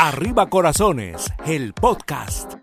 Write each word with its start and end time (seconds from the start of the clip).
Arriba 0.00 0.48
Corazones, 0.48 1.26
el 1.44 1.74
podcast. 1.74 2.54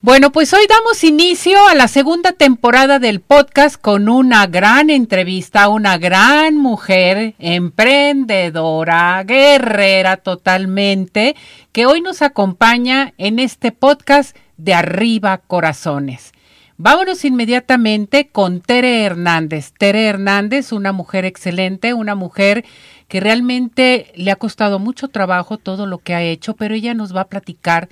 Bueno, 0.00 0.32
pues 0.32 0.54
hoy 0.54 0.66
damos 0.66 1.04
inicio 1.04 1.68
a 1.68 1.74
la 1.74 1.86
segunda 1.86 2.32
temporada 2.32 2.98
del 2.98 3.20
podcast 3.20 3.78
con 3.78 4.08
una 4.08 4.46
gran 4.46 4.88
entrevista, 4.88 5.68
una 5.68 5.98
gran 5.98 6.56
mujer, 6.56 7.34
emprendedora, 7.38 9.22
guerrera 9.24 10.16
totalmente, 10.16 11.36
que 11.72 11.84
hoy 11.84 12.00
nos 12.00 12.22
acompaña 12.22 13.12
en 13.18 13.38
este 13.38 13.70
podcast 13.70 14.34
de 14.56 14.72
Arriba 14.72 15.36
Corazones. 15.36 16.33
Vámonos 16.76 17.24
inmediatamente 17.24 18.28
con 18.28 18.60
Tere 18.60 19.04
Hernández. 19.04 19.72
Tere 19.78 20.06
Hernández, 20.06 20.72
una 20.72 20.90
mujer 20.90 21.24
excelente, 21.24 21.94
una 21.94 22.16
mujer 22.16 22.64
que 23.06 23.20
realmente 23.20 24.10
le 24.16 24.32
ha 24.32 24.36
costado 24.36 24.80
mucho 24.80 25.06
trabajo 25.06 25.56
todo 25.56 25.86
lo 25.86 25.98
que 25.98 26.14
ha 26.14 26.22
hecho, 26.22 26.56
pero 26.56 26.74
ella 26.74 26.92
nos 26.92 27.14
va 27.14 27.22
a 27.22 27.28
platicar 27.28 27.88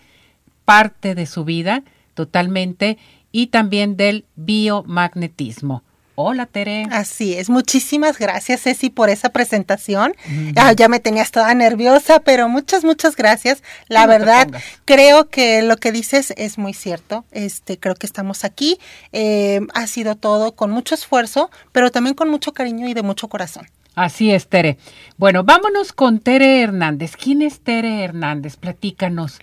parte 0.65 1.15
de 1.15 1.27
su 1.27 1.45
vida 1.45 1.85
totalmente 2.15 2.99
y 3.31 3.49
también 3.49 3.97
del 3.97 4.25
biomagnetismo. 4.35 5.85
Hola, 6.15 6.45
Tere. 6.45 6.87
Así 6.91 7.35
es. 7.35 7.49
Muchísimas 7.49 8.19
gracias, 8.19 8.63
Ceci, 8.63 8.91
por 8.91 9.09
esa 9.09 9.31
presentación. 9.31 10.15
Ah, 10.57 10.73
ya 10.73 10.89
me 10.89 11.01
tenías 11.01 11.31
toda 11.31 11.55
nerviosa, 11.55 12.21
pero 12.21 12.51
muchas, 12.51 12.85
muchas 12.85 13.17
gracias. 13.17 13.63
La 13.89 14.07
verdad, 14.07 14.49
creo 14.85 15.31
que 15.31 15.63
lo 15.63 15.77
que 15.77 15.91
dices 15.91 16.35
es 16.37 16.59
muy 16.59 16.75
cierto. 16.75 17.25
Este, 17.33 17.79
creo 17.79 17.95
que 17.95 18.07
estamos 18.07 18.45
aquí. 18.45 18.79
Eh, 19.13 19.61
ha 19.73 19.87
sido 19.87 20.17
todo 20.17 20.53
con 20.53 20.71
mucho 20.71 20.95
esfuerzo, 20.95 21.51
pero 21.73 21.91
también 21.91 22.15
con 22.15 22.29
mucho 22.29 22.53
cariño 22.53 22.89
y 22.89 22.95
de 22.95 23.03
mucho 23.03 23.29
corazón. 23.29 23.67
Así 23.95 24.31
es, 24.33 24.49
Tere. 24.49 24.79
Bueno, 25.17 25.45
vámonos 25.45 25.93
con 25.93 26.21
Tere 26.21 26.63
Hernández. 26.63 27.17
¿Quién 27.17 27.43
es 27.43 27.61
Tere 27.61 28.05
Hernández? 28.05 28.57
Platícanos. 28.57 29.39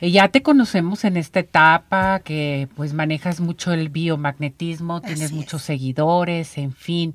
Ya 0.00 0.28
te 0.28 0.42
conocemos 0.42 1.04
en 1.04 1.16
esta 1.16 1.40
etapa 1.40 2.20
que 2.20 2.68
pues 2.76 2.92
manejas 2.94 3.40
mucho 3.40 3.72
el 3.72 3.88
biomagnetismo, 3.88 5.00
tienes 5.00 5.32
muchos 5.32 5.62
seguidores, 5.62 6.56
en 6.56 6.72
fin. 6.72 7.14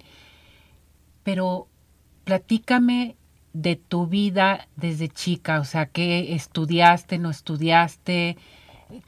Pero 1.23 1.67
platícame 2.25 3.15
de 3.53 3.75
tu 3.75 4.07
vida 4.07 4.67
desde 4.75 5.07
chica, 5.07 5.59
o 5.59 5.65
sea, 5.65 5.85
¿qué 5.85 6.33
estudiaste, 6.33 7.19
no 7.19 7.29
estudiaste? 7.29 8.37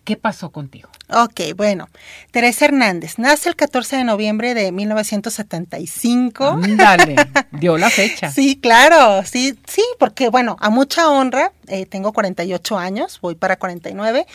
¿Qué 0.03 0.15
pasó 0.15 0.51
contigo? 0.51 0.89
Ok, 1.09 1.41
bueno, 1.55 1.89
Teresa 2.31 2.65
Hernández 2.65 3.19
nace 3.19 3.49
el 3.49 3.55
14 3.55 3.97
de 3.97 4.03
noviembre 4.03 4.53
de 4.55 4.71
1975. 4.71 6.59
Dale, 6.75 7.15
dio 7.51 7.77
la 7.77 7.89
fecha. 7.91 8.31
sí, 8.31 8.55
claro, 8.59 9.23
sí, 9.25 9.55
porque 9.99 10.29
bueno, 10.29 10.57
a 10.59 10.69
mucha 10.69 11.09
honra, 11.09 11.51
eh, 11.67 11.85
tengo 11.85 12.13
48 12.13 12.77
años, 12.77 13.19
voy 13.21 13.35
para 13.35 13.57
49 13.57 14.25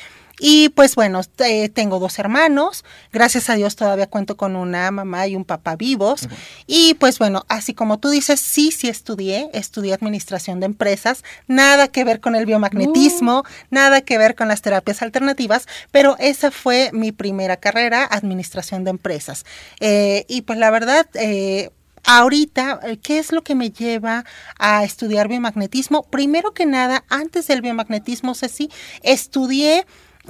y 0.40 0.70
pues 0.70 0.94
bueno, 0.94 1.20
eh, 1.38 1.68
tengo 1.68 1.98
dos 1.98 2.18
hermanos, 2.18 2.82
gracias 3.12 3.50
a 3.50 3.54
Dios 3.54 3.76
todavía 3.76 4.08
cuento 4.08 4.38
con 4.38 4.56
una 4.56 4.90
mamá 4.90 5.26
y 5.26 5.36
un 5.36 5.44
papá 5.44 5.76
vivos. 5.76 6.28
Y 6.66 6.94
pues 6.94 7.18
bueno, 7.18 7.44
así 7.48 7.74
como 7.74 7.98
tú 7.98 8.08
dices, 8.08 8.40
sí, 8.40 8.72
sí 8.72 8.88
estudié, 8.88 9.50
estudié 9.52 9.92
administración 9.92 10.58
de 10.58 10.66
empresas, 10.66 11.24
nada 11.46 11.88
que 11.88 12.04
ver 12.04 12.20
con 12.20 12.34
el 12.34 12.46
biomagnetismo, 12.46 13.40
uh. 13.40 13.44
nada 13.68 14.00
que 14.00 14.16
ver 14.16 14.34
con 14.34 14.48
las 14.48 14.62
terapias 14.62 15.02
alternativas, 15.02 15.68
pero 15.92 16.16
esa 16.18 16.50
fue 16.50 16.88
mi 16.94 17.12
primera 17.12 17.58
carrera, 17.58 18.08
administración 18.10 18.82
de 18.84 18.90
empresas. 18.90 19.44
Eh, 19.80 20.24
y 20.26 20.40
pues 20.42 20.58
la 20.58 20.70
verdad, 20.70 21.06
eh, 21.14 21.68
Ahorita, 22.04 22.80
¿qué 23.02 23.18
es 23.18 23.32
lo 23.32 23.42
que 23.42 23.54
me 23.54 23.70
lleva 23.70 24.24
a 24.58 24.84
estudiar 24.84 25.28
biomagnetismo? 25.28 26.02
Primero 26.04 26.52
que 26.52 26.66
nada, 26.66 27.04
antes 27.08 27.46
del 27.46 27.62
biomagnetismo, 27.62 28.34
Ceci, 28.34 28.70
estudié 29.02 29.86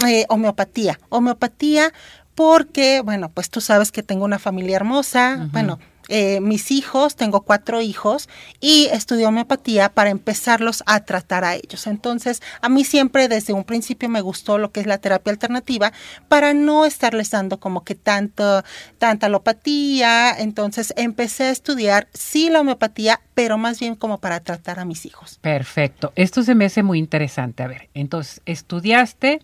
eh, 0.06 0.26
homeopatía. 0.28 0.98
Homeopatía 1.08 1.92
porque, 2.34 3.02
bueno, 3.04 3.30
pues 3.30 3.50
tú 3.50 3.60
sabes 3.60 3.92
que 3.92 4.02
tengo 4.02 4.24
una 4.24 4.38
familia 4.38 4.76
hermosa, 4.76 5.48
bueno, 5.52 5.78
eh, 6.10 6.40
mis 6.40 6.70
hijos, 6.70 7.16
tengo 7.16 7.40
cuatro 7.42 7.80
hijos, 7.80 8.28
y 8.60 8.88
estudié 8.92 9.26
homeopatía 9.26 9.88
para 9.88 10.10
empezarlos 10.10 10.82
a 10.86 11.00
tratar 11.04 11.44
a 11.44 11.54
ellos. 11.54 11.86
Entonces, 11.86 12.42
a 12.60 12.68
mí 12.68 12.84
siempre 12.84 13.28
desde 13.28 13.52
un 13.52 13.64
principio 13.64 14.08
me 14.08 14.20
gustó 14.20 14.58
lo 14.58 14.72
que 14.72 14.80
es 14.80 14.86
la 14.86 14.98
terapia 14.98 15.32
alternativa 15.32 15.92
para 16.28 16.52
no 16.52 16.84
estarles 16.84 17.30
dando 17.30 17.58
como 17.58 17.84
que 17.84 17.94
tanto, 17.94 18.62
tanta 18.98 19.26
alopatía. 19.26 20.32
Entonces, 20.38 20.92
empecé 20.96 21.44
a 21.44 21.50
estudiar, 21.50 22.08
sí, 22.12 22.50
la 22.50 22.60
homeopatía, 22.60 23.20
pero 23.34 23.56
más 23.56 23.80
bien 23.80 23.94
como 23.94 24.18
para 24.18 24.40
tratar 24.40 24.80
a 24.80 24.84
mis 24.84 25.06
hijos. 25.06 25.38
Perfecto. 25.40 26.12
Esto 26.16 26.42
se 26.42 26.54
me 26.54 26.66
hace 26.66 26.82
muy 26.82 26.98
interesante. 26.98 27.62
A 27.62 27.68
ver, 27.68 27.88
entonces, 27.94 28.42
estudiaste 28.44 29.40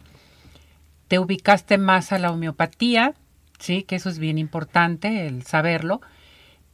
te 1.09 1.19
ubicaste 1.19 1.79
más 1.79 2.13
a 2.13 2.19
la 2.19 2.31
homeopatía, 2.31 3.15
sí, 3.59 3.83
que 3.83 3.97
eso 3.97 4.09
es 4.09 4.19
bien 4.19 4.39
importante, 4.39 5.27
el 5.27 5.45
saberlo, 5.45 6.01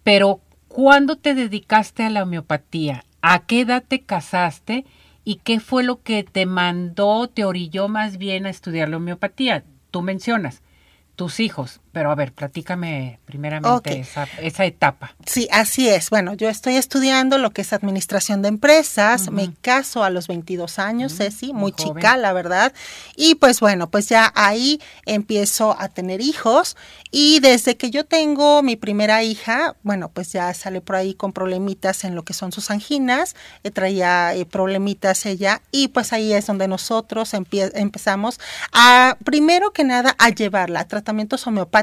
pero 0.03 0.41
¿cuándo 0.69 1.17
te 1.17 1.35
dedicaste 1.35 2.05
a 2.05 2.11
la 2.11 2.23
homeopatía? 2.23 3.05
¿A 3.21 3.47
qué 3.47 3.61
edad 3.61 3.85
te 3.87 4.01
casaste? 4.03 4.85
¿Y 5.25 5.37
qué 5.37 5.61
fue 5.61 5.85
lo 5.85 6.03
que 6.03 6.25
te 6.25 6.47
mandó, 6.47 7.29
te 7.29 7.45
orilló 7.45 7.89
más 7.89 8.17
bien 8.17 8.47
a 8.47 8.51
estudiar 8.51 8.89
la 8.89 8.97
homeopatía? 8.97 9.65
Tú 9.91 10.03
mencionas, 10.03 10.63
tus 11.15 11.39
hijos. 11.39 11.82
Pero 11.93 12.11
a 12.11 12.15
ver, 12.15 12.33
platícame 12.33 13.21
primeramente 13.27 14.01
esa, 14.01 14.27
esa, 14.41 14.65
etapa. 14.65 15.15
Sí, 15.27 15.47
así 15.53 15.91
es. 15.91 16.09
Bueno, 16.09 16.33
yo 16.33 16.49
estoy 16.49 16.77
estudiando 16.77 17.37
lo 17.37 17.51
que 17.51 17.61
es 17.61 17.75
administración 17.75 18.41
de 18.41 18.49
empresas. 18.49 19.31
Me 19.31 19.53
caso 19.61 20.03
a 20.03 20.09
los 20.09 20.27
22 20.27 20.79
años, 20.79 21.15
Ceci, 21.15 21.53
muy, 21.53 21.73
chica, 21.73 22.17
la 22.17 22.33
verdad. 22.33 22.73
Y 23.15 23.35
pues 23.35 23.61
bueno, 23.61 23.91
pues 23.91 24.09
ya 24.09 24.33
ahí 24.35 24.81
empiezo 25.05 25.77
a 25.79 25.89
tener 25.89 26.23
hijos. 26.23 26.79
Y 27.11 27.41
desde 27.41 27.77
que 27.77 27.91
yo 27.91 28.07
tengo 28.07 28.63
mi 28.63 28.77
primera 28.77 29.23
hija, 29.23 29.77
bueno, 29.83 30.09
pues 30.09 30.33
ya 30.33 30.55
sale 30.55 30.81
por 30.81 30.97
ahí 30.97 31.13
con 31.13 31.35
problemitas 31.35 32.05
en 32.05 32.15
lo 32.15 32.25
que 32.25 32.33
son 32.33 32.53
sus 32.53 32.71
anginas. 32.71 33.37
Eh, 33.65 33.71
traía 33.71 34.35
eh, 34.35 34.47
problemitas 34.47 35.27
ella. 35.27 35.61
Y 35.71 35.89
pues 35.89 36.15
ahí 36.15 36.33
es 36.33 36.47
donde 36.47 36.69
nosotros 36.69 37.35
empezamos 37.35 38.41
a, 38.73 39.19
primero 39.25 39.75
que 39.75 39.85
nada, 39.85 40.17
a 40.19 40.31
llevarla 40.31 40.81
a 40.81 40.89
tratamientos 40.89 41.47
homeopáticos 41.47 41.82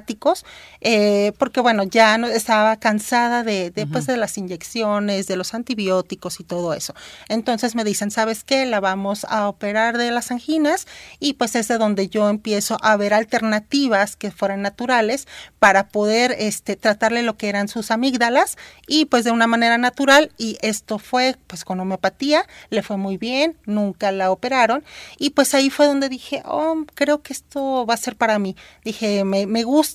eh, 0.81 1.33
porque 1.37 1.61
bueno, 1.61 1.83
ya 1.83 2.17
no, 2.17 2.27
estaba 2.27 2.77
cansada 2.77 3.43
de, 3.43 3.71
de, 3.71 3.87
pues, 3.87 4.07
de 4.07 4.17
las 4.17 4.37
inyecciones, 4.37 5.27
de 5.27 5.35
los 5.35 5.53
antibióticos 5.53 6.39
y 6.39 6.43
todo 6.43 6.73
eso. 6.73 6.93
Entonces 7.27 7.75
me 7.75 7.83
dicen, 7.83 8.11
¿sabes 8.11 8.43
qué? 8.43 8.65
La 8.65 8.79
vamos 8.79 9.25
a 9.29 9.47
operar 9.47 9.97
de 9.97 10.11
las 10.11 10.31
anginas 10.31 10.88
y 11.19 11.33
pues 11.33 11.55
es 11.55 11.67
de 11.67 11.77
donde 11.77 12.07
yo 12.09 12.29
empiezo 12.29 12.77
a 12.81 12.95
ver 12.97 13.13
alternativas 13.13 14.15
que 14.15 14.31
fueran 14.31 14.61
naturales 14.61 15.27
para 15.59 15.89
poder 15.89 16.35
este, 16.38 16.75
tratarle 16.75 17.23
lo 17.23 17.38
que 17.38 17.49
eran 17.49 17.67
sus 17.67 17.91
amígdalas 17.91 18.57
y 18.88 19.05
pues 19.05 19.23
de 19.23 19.31
una 19.31 19.47
manera 19.47 19.77
natural 19.77 20.31
y 20.38 20.57
esto 20.61 20.99
fue 20.99 21.35
pues 21.47 21.65
con 21.65 21.79
homeopatía, 21.79 22.45
le 22.69 22.83
fue 22.83 22.97
muy 22.97 23.17
bien, 23.17 23.57
nunca 23.65 24.11
la 24.11 24.31
operaron 24.31 24.83
y 25.17 25.31
pues 25.31 25.53
ahí 25.53 25.69
fue 25.69 25.88
donde 25.88 26.09
dije, 26.09 26.41
oh, 26.45 26.83
creo 26.95 27.21
que 27.21 27.33
esto 27.33 27.85
va 27.85 27.93
a 27.93 27.97
ser 27.97 28.15
para 28.15 28.39
mí. 28.39 28.55
Dije, 28.83 29.23
me, 29.23 29.45
me 29.45 29.63
gusta 29.63 29.88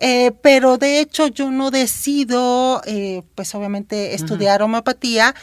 eh, 0.00 0.32
pero 0.42 0.78
de 0.78 1.00
hecho 1.00 1.26
yo 1.26 1.50
no 1.50 1.70
decido, 1.70 2.80
eh, 2.86 3.22
pues 3.34 3.54
obviamente, 3.54 4.14
estudiar 4.14 4.62
homeopatía 4.62 5.34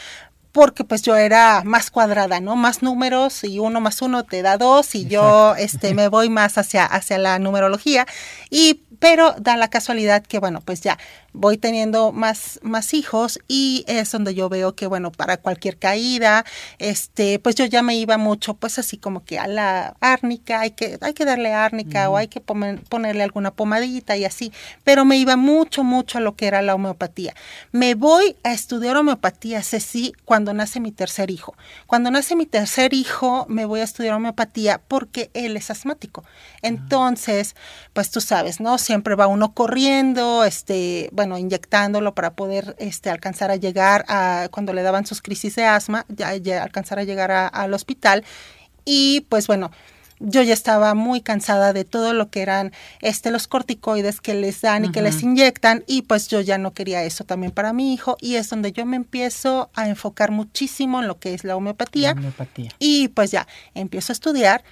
porque 0.58 0.84
pues 0.84 1.04
yo 1.04 1.16
era 1.16 1.62
más 1.64 1.92
cuadrada, 1.92 2.40
¿no? 2.40 2.56
Más 2.56 2.82
números 2.82 3.44
y 3.44 3.60
uno 3.60 3.80
más 3.80 4.02
uno 4.02 4.24
te 4.24 4.42
da 4.42 4.58
dos 4.58 4.96
y 4.96 5.06
yo 5.06 5.54
este 5.56 5.94
me 5.94 6.08
voy 6.08 6.30
más 6.30 6.58
hacia, 6.58 6.84
hacia 6.84 7.20
la 7.20 7.38
numerología. 7.38 8.08
Y 8.50 8.82
pero 8.98 9.36
da 9.40 9.56
la 9.56 9.68
casualidad 9.68 10.24
que 10.26 10.40
bueno, 10.40 10.62
pues 10.62 10.82
ya 10.82 10.98
voy 11.34 11.58
teniendo 11.58 12.12
más, 12.12 12.60
más 12.62 12.94
hijos 12.94 13.40
y 13.48 13.86
es 13.88 14.12
donde 14.12 14.36
yo 14.36 14.50
veo 14.50 14.76
que, 14.76 14.88
bueno, 14.88 15.12
para 15.12 15.38
cualquier 15.38 15.78
caída, 15.78 16.46
este, 16.80 17.40
pues 17.40 17.56
yo 17.56 17.66
ya 17.66 17.82
me 17.82 17.96
iba 17.96 18.18
mucho, 18.18 18.56
pues 18.56 18.78
así 18.80 18.98
como 18.98 19.24
que 19.24 19.40
a 19.40 19.48
la 19.48 19.96
árnica, 20.02 20.60
hay 20.62 20.72
que, 20.72 20.98
hay 21.02 21.14
que 21.14 21.26
darle 21.26 21.54
árnica 21.54 22.10
o 22.10 22.18
hay 22.18 22.28
que 22.28 22.42
ponerle 22.42 23.24
alguna 23.24 23.52
pomadita 23.52 24.18
y 24.18 24.26
así, 24.26 24.52
pero 24.84 25.06
me 25.06 25.18
iba 25.18 25.36
mucho, 25.38 25.84
mucho 25.84 26.18
a 26.18 26.22
lo 26.22 26.36
que 26.36 26.48
era 26.48 26.62
la 26.62 26.76
homeopatía. 26.76 27.34
Me 27.72 27.96
voy 27.96 28.36
a 28.44 28.52
estudiar 28.52 28.98
homeopatía, 28.98 29.62
sí, 29.80 30.14
cuando 30.26 30.54
nace 30.54 30.80
mi 30.80 30.92
tercer 30.92 31.32
hijo. 31.32 31.56
Cuando 31.86 32.12
nace 32.12 32.36
mi 32.36 32.46
tercer 32.46 32.94
hijo, 32.94 33.46
me 33.50 33.66
voy 33.66 33.82
a 33.82 33.84
estudiar 33.84 34.16
homeopatía 34.16 34.82
porque 34.88 35.30
él 35.34 35.58
es 35.58 35.70
asmático. 35.72 36.24
Entonces, 36.62 37.56
pues 37.94 38.12
tú 38.12 38.22
sabes, 38.22 38.60
¿no? 38.60 38.78
Siempre 38.78 39.16
va 39.16 39.28
uno 39.28 39.54
corriendo, 39.54 40.44
este, 40.44 41.10
bueno, 41.18 41.38
inyectándolo 41.38 42.14
para 42.14 42.34
poder 42.34 42.76
este, 42.80 43.10
alcanzar 43.10 43.52
a 43.52 43.58
llegar 43.58 44.06
a, 44.08 44.48
cuando 44.52 44.72
le 44.72 44.84
daban 44.84 45.06
sus 45.06 45.22
crisis 45.22 45.56
de 45.56 45.66
asma, 45.66 46.06
ya, 46.08 46.30
alcanzar 46.64 47.00
a 47.00 47.04
llegar 47.04 47.32
al 47.32 47.74
hospital. 47.74 48.24
Y 48.86 49.26
pues 49.28 49.48
bueno, 49.48 49.72
yo 50.20 50.42
ya 50.44 50.54
estaba 50.54 50.94
muy 50.94 51.22
cansada 51.22 51.74
de 51.74 51.86
todo 51.86 52.14
lo 52.14 52.30
que 52.30 52.42
eran 52.42 52.72
este 53.02 53.32
los 53.32 53.48
corticoides 53.48 54.22
que 54.22 54.34
les 54.34 54.62
dan 54.62 54.86
y 54.86 54.92
que 54.92 55.02
les 55.02 55.22
inyectan 55.22 55.84
y 55.88 56.04
pues 56.04 56.28
yo 56.28 56.40
ya 56.42 56.58
no 56.58 56.72
quería 56.74 57.04
eso 57.04 57.24
también 57.24 57.52
para 57.52 57.74
mi 57.74 57.94
hijo 57.94 58.18
y 58.20 58.36
es 58.36 58.50
donde 58.50 58.72
yo 58.72 58.86
me 58.86 58.96
empiezo 58.96 59.70
a 59.76 59.90
enfocar 59.90 60.32
muchísimo 60.32 61.02
en 61.02 61.08
lo 61.08 61.20
que 61.20 61.34
es 61.34 61.44
la 61.44 61.56
homeopatía, 61.56 62.14
La 62.14 62.20
homeopatía. 62.20 62.72
y 62.80 63.10
pues 63.10 63.32
ya 63.32 63.48
empiezo 63.76 64.12
a 64.12 64.16
estudiar 64.16 64.64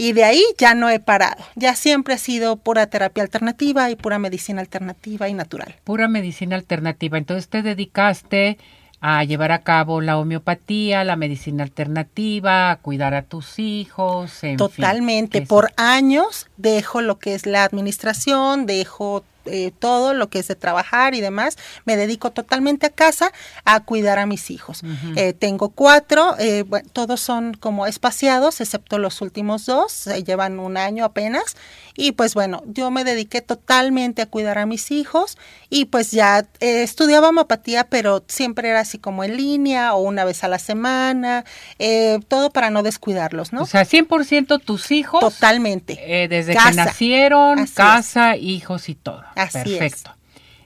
y 0.00 0.14
de 0.14 0.24
ahí 0.24 0.42
ya 0.56 0.74
no 0.74 0.88
he 0.88 0.98
parado. 0.98 1.44
Ya 1.56 1.74
siempre 1.74 2.14
ha 2.14 2.18
sido 2.18 2.56
pura 2.56 2.86
terapia 2.86 3.22
alternativa 3.22 3.90
y 3.90 3.96
pura 3.96 4.18
medicina 4.18 4.62
alternativa 4.62 5.28
y 5.28 5.34
natural. 5.34 5.74
Pura 5.84 6.08
medicina 6.08 6.56
alternativa. 6.56 7.18
Entonces 7.18 7.48
te 7.48 7.60
dedicaste 7.60 8.56
a 9.02 9.22
llevar 9.24 9.52
a 9.52 9.58
cabo 9.58 10.00
la 10.00 10.16
homeopatía, 10.16 11.04
la 11.04 11.16
medicina 11.16 11.64
alternativa, 11.64 12.70
a 12.70 12.76
cuidar 12.76 13.12
a 13.12 13.24
tus 13.24 13.58
hijos. 13.58 14.42
En 14.42 14.56
Totalmente. 14.56 15.42
Por 15.42 15.70
años 15.76 16.46
dejo 16.56 17.02
lo 17.02 17.18
que 17.18 17.34
es 17.34 17.44
la 17.44 17.64
administración, 17.64 18.64
dejo 18.64 19.22
eh, 19.46 19.72
todo 19.78 20.14
lo 20.14 20.28
que 20.28 20.38
es 20.40 20.48
de 20.48 20.54
trabajar 20.56 21.14
y 21.14 21.20
demás. 21.20 21.56
Me 21.84 21.96
dedico 21.96 22.30
totalmente 22.30 22.86
a 22.86 22.90
casa 22.90 23.32
a 23.64 23.80
cuidar 23.80 24.18
a 24.18 24.26
mis 24.26 24.50
hijos. 24.50 24.82
Eh, 25.16 25.32
tengo 25.32 25.70
cuatro, 25.70 26.34
eh, 26.38 26.62
bueno, 26.66 26.88
todos 26.92 27.20
son 27.20 27.54
como 27.54 27.86
espaciados, 27.86 28.60
excepto 28.60 28.98
los 28.98 29.20
últimos 29.20 29.66
dos, 29.66 29.92
se 29.92 30.22
llevan 30.24 30.58
un 30.58 30.76
año 30.76 31.04
apenas. 31.04 31.56
Y 31.96 32.12
pues 32.12 32.34
bueno, 32.34 32.62
yo 32.66 32.90
me 32.90 33.04
dediqué 33.04 33.40
totalmente 33.42 34.22
a 34.22 34.26
cuidar 34.26 34.58
a 34.58 34.64
mis 34.66 34.90
hijos 34.90 35.36
y 35.68 35.86
pues 35.86 36.12
ya 36.12 36.46
eh, 36.60 36.82
estudiaba 36.82 37.28
homeopatía, 37.28 37.84
pero 37.84 38.24
siempre 38.28 38.70
era 38.70 38.80
así 38.80 38.98
como 38.98 39.22
en 39.24 39.36
línea 39.36 39.94
o 39.94 40.00
una 40.00 40.24
vez 40.24 40.42
a 40.44 40.48
la 40.48 40.58
semana, 40.58 41.44
eh, 41.78 42.18
todo 42.28 42.50
para 42.50 42.70
no 42.70 42.82
descuidarlos, 42.82 43.52
¿no? 43.52 43.62
O 43.62 43.66
sea, 43.66 43.82
100% 43.84 44.58
tus 44.62 44.90
hijos. 44.90 45.20
Totalmente. 45.20 45.98
eh, 46.00 46.28
desde 46.28 46.52
que 46.52 46.58
Casa. 46.58 46.84
nacieron, 46.84 47.58
Así 47.58 47.64
es. 47.70 47.74
casa, 47.74 48.36
hijos 48.36 48.88
y 48.88 48.94
todo. 48.94 49.22
Así 49.42 49.58
es. 49.58 49.78
Perfecto. 49.78 50.14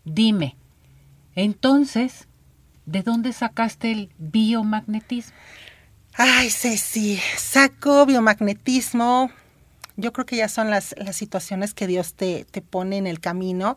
Dime, 0.05 0.57
entonces, 1.35 2.29
¿de 2.87 3.03
dónde 3.03 3.33
sacaste 3.33 3.91
el 3.93 4.11
biomagnetismo? 4.19 5.35
Ay, 6.17 6.51
Ceci, 6.51 7.19
saco 7.37 8.07
biomagnetismo. 8.07 9.31
Yo 9.97 10.13
creo 10.13 10.27
que 10.27 10.37
ya 10.37 10.49
son 10.49 10.71
las, 10.71 10.95
las 10.99 11.17
situaciones 11.17 11.75
que 11.75 11.87
Dios 11.87 12.15
te, 12.15 12.45
te 12.51 12.63
pone 12.63 12.99
en 12.99 13.07
el 13.07 13.21
camino. 13.21 13.77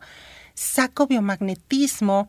Saco 0.54 1.06
biomagnetismo. 1.06 2.28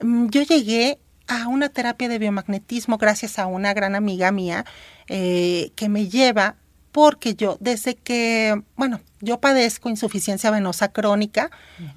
Mm, 0.00 0.28
Yo 0.28 0.42
llegué 0.42 0.98
a 1.26 1.46
una 1.48 1.68
terapia 1.68 2.08
de 2.08 2.18
biomagnetismo 2.18 2.98
gracias 2.98 3.38
a 3.38 3.46
una 3.46 3.72
gran 3.72 3.94
amiga 3.94 4.32
mía 4.32 4.64
eh, 5.08 5.70
que 5.76 5.88
me 5.88 6.08
lleva 6.08 6.56
porque 6.92 7.34
yo 7.34 7.56
desde 7.60 7.94
que, 7.94 8.62
bueno, 8.76 9.00
yo 9.20 9.40
padezco 9.40 9.88
insuficiencia 9.88 10.50
venosa 10.50 10.88
crónica 10.92 11.50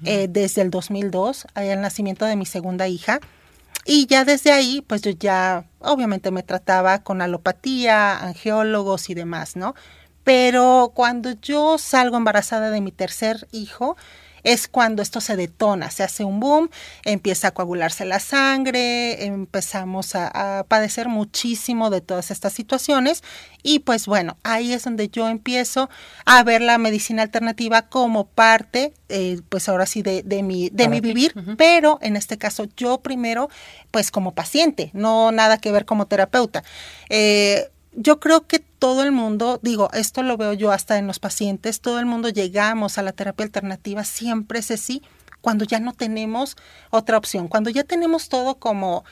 eh, 0.04 0.28
desde 0.28 0.62
el 0.62 0.70
2002, 0.70 1.46
al 1.54 1.80
nacimiento 1.80 2.24
de 2.26 2.36
mi 2.36 2.46
segunda 2.46 2.88
hija. 2.88 3.20
Y 3.86 4.06
ya 4.06 4.24
desde 4.24 4.52
ahí, 4.52 4.82
pues 4.86 5.02
yo 5.02 5.10
ya 5.10 5.64
obviamente 5.80 6.30
me 6.30 6.42
trataba 6.42 7.02
con 7.02 7.20
alopatía, 7.20 8.18
angiólogos 8.18 9.10
y 9.10 9.14
demás, 9.14 9.56
¿no? 9.56 9.74
Pero 10.22 10.92
cuando 10.94 11.32
yo 11.32 11.76
salgo 11.76 12.16
embarazada 12.16 12.70
de 12.70 12.80
mi 12.80 12.92
tercer 12.92 13.46
hijo, 13.52 13.96
es 14.44 14.68
cuando 14.68 15.02
esto 15.02 15.20
se 15.20 15.36
detona, 15.36 15.90
se 15.90 16.02
hace 16.02 16.24
un 16.24 16.38
boom, 16.38 16.70
empieza 17.04 17.48
a 17.48 17.50
coagularse 17.50 18.04
la 18.04 18.20
sangre, 18.20 19.24
empezamos 19.24 20.14
a, 20.14 20.58
a, 20.58 20.64
padecer 20.64 21.08
muchísimo 21.08 21.90
de 21.90 22.00
todas 22.00 22.30
estas 22.30 22.52
situaciones 22.52 23.22
y 23.62 23.80
pues 23.80 24.06
bueno, 24.06 24.36
ahí 24.42 24.72
es 24.72 24.84
donde 24.84 25.08
yo 25.08 25.28
empiezo 25.28 25.88
a 26.26 26.42
ver 26.44 26.60
la 26.60 26.78
medicina 26.78 27.22
alternativa 27.22 27.88
como 27.88 28.26
parte, 28.26 28.92
eh, 29.08 29.40
pues 29.48 29.68
ahora 29.68 29.86
sí, 29.86 30.02
de, 30.02 30.22
de 30.22 30.42
mi, 30.42 30.68
de 30.70 30.88
mi 30.88 31.00
vivir, 31.00 31.32
uh 31.34 31.40
-huh. 31.40 31.56
pero 31.56 31.98
en 32.02 32.16
este 32.16 32.36
caso 32.36 32.66
yo 32.76 32.98
primero, 32.98 33.48
pues 33.90 34.10
como 34.10 34.34
paciente, 34.34 34.90
no 34.92 35.32
nada 35.32 35.58
que 35.58 35.72
ver 35.72 35.86
como 35.86 36.06
terapeuta. 36.06 36.62
Eh, 37.08 37.70
yo 37.96 38.20
creo 38.20 38.46
que 38.46 38.58
todo 38.58 39.02
el 39.02 39.12
mundo, 39.12 39.58
digo, 39.62 39.90
esto 39.92 40.22
lo 40.22 40.36
veo 40.36 40.52
yo 40.52 40.72
hasta 40.72 40.98
en 40.98 41.06
los 41.06 41.18
pacientes, 41.18 41.80
todo 41.80 41.98
el 41.98 42.06
mundo 42.06 42.28
llegamos 42.28 42.98
a 42.98 43.02
la 43.02 43.12
terapia 43.12 43.44
alternativa, 43.44 44.04
siempre 44.04 44.58
es 44.58 44.70
así, 44.70 45.02
cuando 45.40 45.64
ya 45.64 45.80
no 45.80 45.92
tenemos 45.92 46.56
otra 46.90 47.18
opción, 47.18 47.48
cuando 47.48 47.70
ya 47.70 47.84
tenemos 47.84 48.28
todo 48.28 48.56
como 48.56 49.04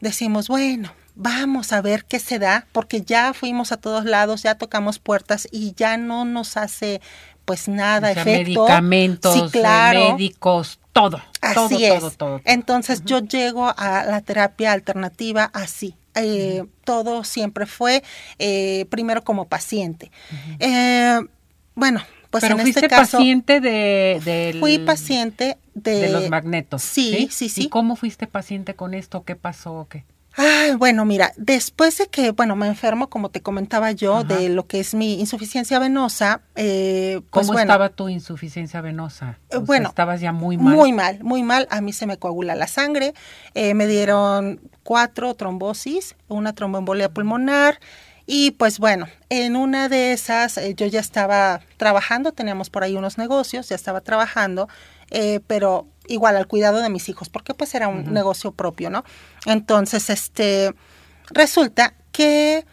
decimos, 0.00 0.48
bueno, 0.48 0.92
vamos 1.14 1.72
a 1.72 1.80
ver 1.82 2.04
qué 2.04 2.18
se 2.18 2.38
da, 2.38 2.66
porque 2.72 3.02
ya 3.02 3.34
fuimos 3.34 3.72
a 3.72 3.76
todos 3.76 4.04
lados, 4.04 4.42
ya 4.42 4.56
tocamos 4.56 4.98
puertas 4.98 5.46
y 5.50 5.74
ya 5.74 5.96
no 5.96 6.24
nos 6.24 6.56
hace 6.56 7.00
pues 7.44 7.68
nada 7.68 8.10
o 8.10 8.14
sea, 8.14 8.22
efecto. 8.22 8.64
Medicamentos, 8.64 9.34
sí, 9.34 9.42
claro. 9.50 10.12
médicos, 10.12 10.78
todo. 10.92 11.20
Así 11.40 11.54
todo, 11.54 11.78
es. 11.78 12.00
Todo, 12.00 12.10
todo, 12.10 12.40
Entonces 12.44 13.00
uh 13.00 13.02
-huh. 13.02 13.06
yo 13.06 13.18
llego 13.20 13.74
a 13.76 14.04
la 14.04 14.20
terapia 14.20 14.72
alternativa 14.72 15.50
así. 15.52 15.96
Eh, 16.14 16.60
uh 16.62 16.64
-huh. 16.64 16.68
Todo 16.84 17.24
siempre 17.24 17.66
fue 17.66 18.02
eh, 18.38 18.86
primero 18.90 19.22
como 19.22 19.46
paciente. 19.48 20.10
Uh 20.30 20.34
-huh. 20.34 20.56
eh, 20.60 21.20
bueno, 21.74 22.02
pues 22.30 22.42
Pero 22.42 22.56
en 22.56 22.60
fuiste 22.62 22.80
este 22.80 22.88
caso. 22.88 23.18
paciente 23.18 23.60
de, 23.60 24.20
de, 24.24 24.56
Fui 24.60 24.78
paciente 24.78 25.58
de. 25.74 26.00
de 26.00 26.08
los 26.10 26.30
magnetos. 26.30 26.82
Sí, 26.82 27.10
sí, 27.12 27.28
sí, 27.30 27.48
sí. 27.48 27.62
¿Y 27.62 27.68
cómo 27.68 27.96
fuiste 27.96 28.26
paciente 28.26 28.74
con 28.74 28.94
esto? 28.94 29.24
¿Qué 29.24 29.34
pasó? 29.36 29.86
¿Qué? 29.90 30.04
Ay, 30.36 30.74
bueno, 30.76 31.04
mira, 31.04 31.32
después 31.36 31.98
de 31.98 32.06
que, 32.06 32.30
bueno, 32.30 32.54
me 32.54 32.68
enfermo, 32.68 33.10
como 33.10 33.30
te 33.30 33.40
comentaba 33.40 33.90
yo, 33.92 34.18
Ajá. 34.18 34.24
de 34.24 34.48
lo 34.48 34.66
que 34.66 34.80
es 34.80 34.94
mi 34.94 35.18
insuficiencia 35.18 35.78
venosa, 35.78 36.42
eh, 36.54 37.20
pues 37.30 37.46
¿Cómo 37.46 37.54
bueno, 37.54 37.72
estaba 37.72 37.88
tu 37.88 38.08
insuficiencia 38.08 38.80
venosa? 38.80 39.38
O 39.52 39.60
bueno, 39.60 39.84
sea, 39.84 39.90
estabas 39.90 40.20
ya 40.20 40.32
muy 40.32 40.56
mal. 40.56 40.74
Muy 40.74 40.92
mal, 40.92 41.22
muy 41.24 41.42
mal. 41.42 41.66
A 41.70 41.80
mí 41.80 41.92
se 41.92 42.06
me 42.06 42.16
coagula 42.16 42.54
la 42.54 42.68
sangre. 42.68 43.12
Eh, 43.54 43.74
me 43.74 43.86
dieron 43.86 44.60
cuatro 44.84 45.34
trombosis, 45.34 46.14
una 46.28 46.54
tromboembolia 46.54 47.08
pulmonar. 47.08 47.80
Y 48.32 48.52
pues 48.52 48.78
bueno, 48.78 49.08
en 49.28 49.56
una 49.56 49.88
de 49.88 50.12
esas 50.12 50.56
eh, 50.56 50.74
yo 50.76 50.86
ya 50.86 51.00
estaba 51.00 51.62
trabajando, 51.78 52.30
teníamos 52.30 52.70
por 52.70 52.84
ahí 52.84 52.94
unos 52.94 53.18
negocios, 53.18 53.68
ya 53.68 53.74
estaba 53.74 54.02
trabajando, 54.02 54.68
eh, 55.10 55.40
pero 55.46 55.86
igual 56.08 56.36
al 56.36 56.46
cuidado 56.46 56.80
de 56.80 56.90
mis 56.90 57.08
hijos, 57.08 57.28
porque 57.28 57.54
pues 57.54 57.74
era 57.74 57.88
un 57.88 58.00
uh 58.00 58.04
-huh. 58.04 58.10
negocio 58.10 58.52
propio, 58.52 58.90
¿no? 58.90 59.04
Entonces, 59.46 60.10
este, 60.10 60.74
resulta 61.30 61.94
que 62.12 62.66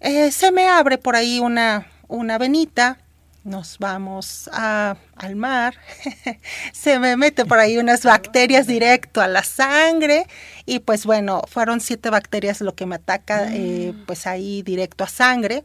eh, 0.00 0.30
se 0.30 0.52
me 0.52 0.68
abre 0.68 0.98
por 0.98 1.16
ahí 1.16 1.40
una, 1.40 1.86
una 2.08 2.38
venita, 2.38 2.98
nos 3.46 3.78
vamos 3.78 4.50
a, 4.52 4.96
al 5.14 5.36
mar, 5.36 5.76
se 6.72 6.98
me 6.98 7.16
mete 7.16 7.44
por 7.44 7.58
ahí 7.58 7.78
unas 7.78 8.02
bacterias 8.02 8.66
directo 8.76 9.20
a 9.20 9.28
la 9.28 9.44
sangre 9.44 10.26
y 10.66 10.80
pues 10.80 11.06
bueno, 11.06 11.42
fueron 11.48 11.80
siete 11.80 12.10
bacterias 12.10 12.60
lo 12.60 12.74
que 12.74 12.86
me 12.86 12.96
ataca 12.96 13.48
eh, 13.52 13.94
pues 14.06 14.26
ahí 14.26 14.62
directo 14.62 15.04
a 15.04 15.08
sangre 15.08 15.64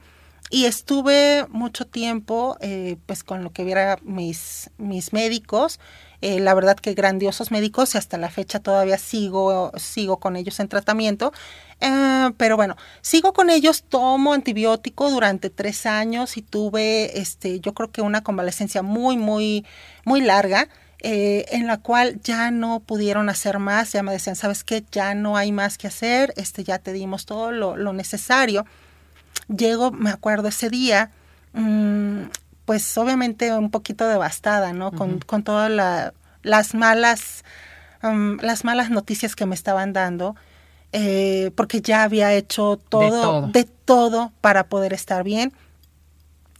y 0.51 0.65
estuve 0.65 1.45
mucho 1.49 1.87
tiempo 1.87 2.57
eh, 2.61 2.97
pues 3.07 3.23
con 3.23 3.43
lo 3.43 3.51
que 3.51 3.63
viera 3.63 3.97
mis, 4.03 4.69
mis 4.77 5.11
médicos, 5.11 5.79
eh, 6.21 6.39
la 6.39 6.53
verdad 6.53 6.77
que 6.77 6.93
grandiosos 6.93 7.51
médicos 7.51 7.95
y 7.95 7.97
hasta 7.97 8.17
la 8.17 8.29
fecha 8.29 8.59
todavía 8.59 8.97
sigo, 8.97 9.71
sigo 9.77 10.17
con 10.17 10.35
ellos 10.35 10.59
en 10.59 10.67
tratamiento. 10.67 11.33
Eh, 11.79 12.29
pero 12.37 12.55
bueno, 12.55 12.75
sigo 13.01 13.33
con 13.33 13.49
ellos, 13.49 13.83
tomo 13.83 14.33
antibiótico 14.33 15.09
durante 15.09 15.49
tres 15.49 15.85
años 15.85 16.37
y 16.37 16.41
tuve, 16.41 17.19
este, 17.19 17.59
yo 17.59 17.73
creo 17.73 17.91
que 17.91 18.01
una 18.01 18.21
convalecencia 18.21 18.81
muy, 18.81 19.17
muy, 19.17 19.65
muy 20.05 20.21
larga. 20.21 20.67
Eh, 21.03 21.45
en 21.49 21.65
la 21.65 21.77
cual 21.77 22.21
ya 22.21 22.51
no 22.51 22.79
pudieron 22.79 23.27
hacer 23.27 23.57
más, 23.57 23.91
ya 23.91 24.03
me 24.03 24.11
decían, 24.11 24.35
¿sabes 24.35 24.63
qué? 24.63 24.83
Ya 24.91 25.15
no 25.15 25.35
hay 25.35 25.51
más 25.51 25.79
que 25.79 25.87
hacer, 25.87 26.31
este, 26.37 26.63
ya 26.63 26.77
te 26.77 26.93
dimos 26.93 27.25
todo 27.25 27.51
lo, 27.51 27.75
lo 27.75 27.91
necesario. 27.91 28.67
Llego, 29.47 29.91
me 29.91 30.11
acuerdo 30.11 30.47
ese 30.49 30.69
día, 30.69 31.09
mmm, 31.53 32.25
pues 32.71 32.97
obviamente 32.97 33.53
un 33.53 33.69
poquito 33.69 34.07
devastada, 34.07 34.71
¿no? 34.71 34.93
Con, 34.93 35.15
uh 35.15 35.17
-huh. 35.17 35.25
con 35.25 35.43
todas 35.43 35.69
la, 35.69 36.13
las 36.41 36.73
malas, 36.73 37.43
um, 38.01 38.37
las 38.37 38.63
malas 38.63 38.89
noticias 38.89 39.35
que 39.35 39.45
me 39.45 39.55
estaban 39.55 39.91
dando, 39.91 40.37
eh, 40.93 41.51
porque 41.55 41.81
ya 41.81 42.03
había 42.03 42.31
hecho 42.31 42.79
todo, 42.87 43.03
de 43.03 43.09
todo, 43.09 43.47
de 43.47 43.63
todo 43.65 44.31
para 44.39 44.69
poder 44.69 44.93
estar 44.93 45.25
bien. 45.25 45.51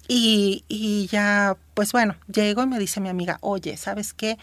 Y, 0.10 0.66
y, 0.68 1.08
ya, 1.08 1.56
pues 1.76 1.94
bueno, 1.94 2.18
llego 2.28 2.64
y 2.64 2.68
me 2.68 2.78
dice 2.78 3.00
mi 3.00 3.08
amiga, 3.08 3.38
oye, 3.40 3.78
¿sabes 3.78 4.14
qué? 4.14 4.38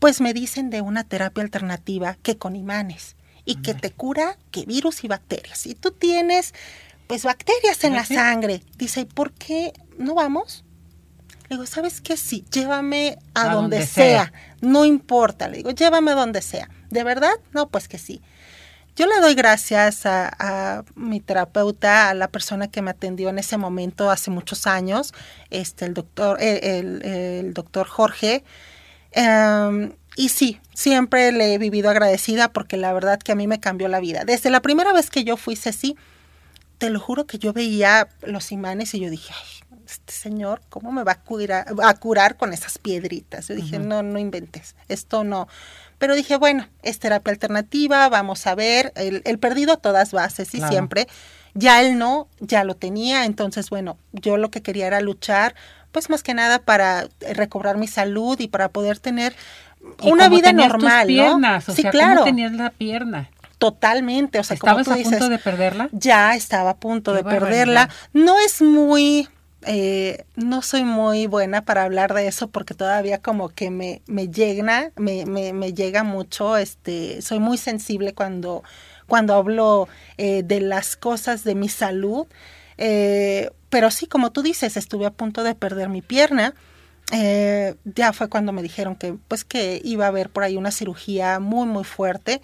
Pues 0.00 0.20
me 0.20 0.34
dicen 0.34 0.68
de 0.68 0.80
una 0.80 1.04
terapia 1.04 1.44
alternativa 1.44 2.16
que 2.24 2.38
con 2.38 2.56
imanes 2.56 3.14
y 3.44 3.62
que 3.62 3.74
te 3.74 3.92
cura 3.92 4.36
que 4.50 4.66
virus 4.66 5.04
y 5.04 5.06
bacterias. 5.06 5.64
Y 5.64 5.76
tú 5.76 5.92
tienes, 5.92 6.54
pues, 7.06 7.22
bacterias 7.22 7.84
en 7.84 7.94
la 7.94 8.04
sangre. 8.04 8.64
Dice, 8.76 9.02
¿y 9.02 9.04
por 9.04 9.30
qué 9.30 9.72
no 9.96 10.16
vamos? 10.16 10.64
Le 11.48 11.56
digo, 11.56 11.66
¿sabes 11.66 12.00
qué? 12.00 12.16
Sí, 12.16 12.44
llévame 12.52 13.18
a, 13.34 13.42
a 13.42 13.54
donde, 13.54 13.78
donde 13.78 13.86
sea. 13.86 14.24
sea. 14.24 14.32
No 14.60 14.84
importa. 14.84 15.48
Le 15.48 15.58
digo, 15.58 15.70
llévame 15.70 16.10
a 16.10 16.14
donde 16.14 16.42
sea. 16.42 16.68
¿De 16.90 17.04
verdad? 17.04 17.32
No, 17.52 17.68
pues 17.68 17.88
que 17.88 17.98
sí. 17.98 18.20
yo 18.96 19.06
le 19.06 19.20
doy 19.20 19.34
gracias 19.34 20.04
a, 20.04 20.84
mi 20.94 21.20
terapeuta, 21.20 22.10
a 22.10 22.14
la 22.14 22.28
persona 22.28 22.68
que 22.68 22.82
me 22.82 22.90
atendió 22.90 23.28
en 23.28 23.38
ese 23.38 23.56
momento 23.56 24.10
hace 24.10 24.30
muchos 24.30 24.66
años, 24.66 25.12
este, 25.50 25.84
el 25.84 25.94
doctor, 25.94 26.38
el, 26.40 27.52
doctor 27.54 27.86
Jorge. 27.86 28.44
Em, 29.12 29.92
y 30.16 30.30
sí, 30.30 30.60
siempre 30.74 31.30
le 31.32 31.54
he 31.54 31.58
vivido 31.58 31.90
agradecida 31.90 32.52
porque 32.52 32.76
la 32.76 32.92
verdad 32.92 33.18
que 33.18 33.32
a 33.32 33.36
mí 33.36 33.46
me 33.46 33.60
cambió 33.60 33.88
la 33.88 34.00
vida. 34.00 34.24
Desde 34.24 34.50
la 34.50 34.60
primera 34.60 34.92
vez 34.92 35.10
que 35.10 35.24
yo 35.24 35.36
fui 35.36 35.56
Ceci, 35.56 35.96
te 36.78 36.90
lo 36.90 37.00
juro 37.00 37.26
que 37.26 37.38
yo 37.38 37.52
veía 37.52 38.08
los 38.22 38.50
imanes 38.50 38.94
y 38.94 39.00
yo 39.00 39.10
dije, 39.10 39.32
ay, 39.32 39.67
este 39.88 40.12
señor, 40.12 40.60
¿cómo 40.68 40.92
me 40.92 41.02
va 41.02 41.12
a 41.12 41.20
curar, 41.20 41.66
a 41.82 41.94
curar 41.94 42.36
con 42.36 42.52
esas 42.52 42.78
piedritas? 42.78 43.48
Yo 43.48 43.54
dije, 43.54 43.78
no, 43.78 44.02
no 44.02 44.18
inventes, 44.18 44.76
esto 44.88 45.24
no. 45.24 45.48
Pero 45.98 46.14
dije, 46.14 46.36
bueno, 46.36 46.68
es 46.82 46.98
terapia 46.98 47.32
alternativa, 47.32 48.08
vamos 48.08 48.46
a 48.46 48.54
ver, 48.54 48.92
el, 48.96 49.38
perdido 49.38 49.72
a 49.72 49.76
todas 49.78 50.12
bases 50.12 50.54
y 50.54 50.60
siempre. 50.60 51.08
Ya 51.54 51.80
él 51.82 51.98
no, 51.98 52.28
ya 52.38 52.62
lo 52.62 52.76
tenía, 52.76 53.24
entonces, 53.24 53.70
bueno, 53.70 53.96
yo 54.12 54.36
lo 54.36 54.50
que 54.50 54.62
quería 54.62 54.86
era 54.86 55.00
luchar, 55.00 55.54
pues 55.90 56.10
más 56.10 56.22
que 56.22 56.34
nada 56.34 56.60
para 56.60 57.08
recobrar 57.34 57.78
mi 57.78 57.88
salud 57.88 58.38
y 58.38 58.48
para 58.48 58.68
poder 58.68 58.98
tener 59.00 59.34
una 60.02 60.28
vida 60.28 60.52
normal, 60.52 61.06
piernas, 61.06 61.66
¿no? 61.66 61.72
O 61.72 61.76
sí, 61.76 61.82
sea, 61.82 61.90
claro. 61.90 62.20
¿cómo 62.20 62.24
tenías 62.24 62.52
la 62.52 62.70
pierna? 62.70 63.30
Totalmente, 63.58 64.38
o 64.38 64.44
sea, 64.44 64.54
¿Estabas 64.54 64.86
como 64.86 64.96
tú 64.96 65.08
a 65.08 65.10
punto 65.10 65.28
de 65.28 65.38
perderla? 65.38 65.88
Ya 65.90 66.36
estaba 66.36 66.70
a 66.70 66.76
punto 66.76 67.12
de 67.12 67.24
perderla. 67.24 67.88
No 68.12 68.38
es 68.38 68.62
muy, 68.62 69.28
eh, 69.62 70.24
no 70.36 70.62
soy 70.62 70.84
muy 70.84 71.26
buena 71.26 71.64
para 71.64 71.82
hablar 71.84 72.14
de 72.14 72.28
eso 72.28 72.48
porque 72.48 72.74
todavía 72.74 73.20
como 73.20 73.48
que 73.48 73.70
me, 73.70 74.02
me 74.06 74.28
llega, 74.28 74.92
me, 74.96 75.72
llega 75.72 76.04
mucho, 76.04 76.56
este, 76.56 77.22
soy 77.22 77.40
muy 77.40 77.58
sensible 77.58 78.14
cuando, 78.14 78.62
cuando 79.06 79.34
hablo 79.34 79.88
eh, 80.16 80.42
de 80.44 80.60
las 80.60 80.96
cosas 80.96 81.44
de 81.44 81.54
mi 81.54 81.68
salud. 81.68 82.26
Eh, 82.78 83.50
pero 83.70 83.90
sí, 83.90 84.06
como 84.06 84.30
tú 84.32 84.42
dices, 84.42 84.76
estuve 84.76 85.06
a 85.06 85.10
punto 85.10 85.42
de 85.42 85.54
perder 85.54 85.88
mi 85.88 86.02
pierna. 86.02 86.54
ya 87.10 88.12
fue 88.12 88.28
cuando 88.28 88.52
me 88.52 88.62
dijeron 88.62 88.94
que 88.96 89.14
pues 89.28 89.44
que 89.44 89.80
iba 89.84 90.04
a 90.04 90.08
haber 90.08 90.30
por 90.30 90.44
ahí 90.44 90.56
una 90.56 90.70
cirugía 90.70 91.40
muy 91.40 91.66
muy 91.66 91.84
fuerte 91.84 92.42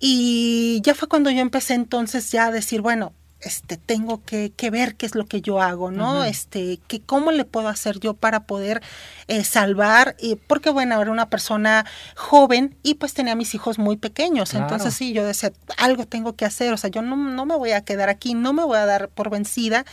y 0.00 0.80
ya 0.82 0.94
fue 0.94 1.08
cuando 1.08 1.30
yo 1.30 1.40
empecé 1.40 1.74
entonces 1.74 2.32
ya 2.32 2.46
a 2.46 2.50
decir, 2.50 2.80
bueno, 2.80 3.12
este, 3.42 3.76
tengo 3.76 4.22
que, 4.24 4.52
que 4.54 4.70
ver 4.70 4.96
qué 4.96 5.06
es 5.06 5.14
lo 5.14 5.26
que 5.26 5.40
yo 5.40 5.60
hago, 5.60 5.90
¿no? 5.90 6.24
Este, 6.24 6.78
que 6.88 7.00
cómo 7.00 7.32
le 7.32 7.44
puedo 7.44 7.68
hacer 7.68 7.98
yo 8.00 8.14
para 8.14 8.44
poder 8.44 8.82
eh, 9.28 9.44
salvar, 9.44 10.16
y 10.18 10.36
porque 10.36 10.70
bueno, 10.70 11.00
era 11.00 11.10
una 11.10 11.30
persona 11.30 11.86
joven 12.16 12.76
y 12.82 12.94
pues 12.94 13.14
tenía 13.14 13.32
a 13.32 13.36
mis 13.36 13.54
hijos 13.54 13.78
muy 13.78 13.96
pequeños, 13.96 14.54
entonces 14.54 14.94
sí, 14.94 15.12
yo 15.12 15.24
decía, 15.24 15.52
algo 15.76 16.06
tengo 16.06 16.34
que 16.34 16.44
hacer, 16.44 16.72
o 16.72 16.76
sea, 16.76 16.90
yo 16.90 17.02
no, 17.02 17.16
no 17.16 17.46
me 17.46 17.56
voy 17.56 17.72
a 17.72 17.82
quedar 17.82 18.08
aquí, 18.08 18.34
no 18.34 18.52
me 18.52 18.64
voy 18.64 18.78
a 18.78 18.86
dar 18.86 19.08
por 19.08 19.30
vencida. 19.30 19.84